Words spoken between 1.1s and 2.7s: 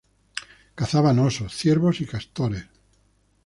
osos, ciervos y castores.